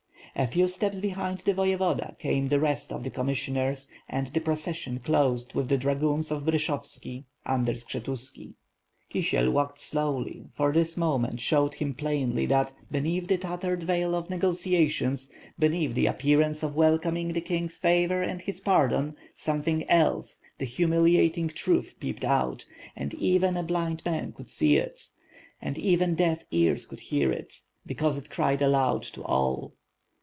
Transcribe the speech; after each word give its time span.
0 0.37 0.47
few 0.47 0.67
steps 0.67 1.01
behind 1.01 1.39
the 1.39 1.53
voyevoda 1.53 2.17
came 2.17 2.47
the 2.47 2.59
rest 2.59 2.93
of 2.93 3.03
the 3.03 3.09
commissioners 3.09 3.89
and 4.07 4.27
the 4.27 4.39
procession 4.39 4.97
closed 4.97 5.53
with 5.53 5.67
the 5.67 5.77
dragoons 5.77 6.31
of 6.31 6.45
Bryshovski 6.45 7.25
under 7.45 7.73
Skshetuski. 7.73 8.53
Kiesiel 9.13 9.51
walked 9.51 9.81
slowly, 9.81 10.45
for 10.49 10.71
this 10.71 10.95
moment 10.95 11.41
showed 11.41 11.73
him 11.75 11.93
plainly 11.93 12.45
that, 12.45 12.71
beneath 12.89 13.27
the 13.27 13.37
tattered 13.37 13.83
veil 13.83 14.15
of 14.15 14.29
negotiations; 14.29 15.33
beneath 15.59 15.93
the 15.95 16.05
appearance 16.07 16.63
of 16.63 16.77
welcoming 16.77 17.33
the 17.33 17.41
king's 17.41 17.77
favor 17.77 18.23
and 18.23 18.41
his 18.43 18.61
pardon; 18.61 19.17
something 19.35 19.87
else, 19.89 20.41
the 20.59 20.65
humiliating 20.65 21.49
truth 21.49 21.95
peeped 21.99 22.23
out, 22.23 22.65
and 22.95 23.13
even 23.15 23.57
a 23.57 23.63
blind 23.63 24.01
man 24.05 24.31
could 24.31 24.47
see 24.47 24.77
it; 24.77 25.09
and 25.61 25.77
even 25.77 26.15
deaf 26.15 26.45
ears 26.51 26.85
could 26.85 27.01
hear 27.01 27.33
it; 27.33 27.53
because 27.85 28.15
it 28.15 28.29
cried 28.29 28.61
aloud 28.61 29.03
to 29.03 29.21
all. 29.23 29.73